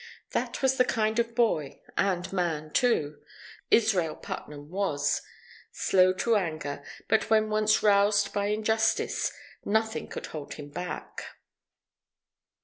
That 0.31 0.63
was 0.63 0.77
the 0.77 0.83
kind 0.83 1.19
of 1.19 1.35
boy 1.35 1.79
and 1.95 2.33
man 2.33 2.71
too 2.71 3.21
Israel 3.69 4.15
Putnam 4.15 4.71
was; 4.71 5.21
slow 5.71 6.11
to 6.13 6.35
anger; 6.37 6.83
but 7.07 7.29
when 7.29 7.51
once 7.51 7.83
roused 7.83 8.33
by 8.33 8.47
injustice, 8.47 9.31
nothing 9.63 10.07
could 10.07 10.25
hold 10.33 10.55
him 10.55 10.69
back. 10.69 11.21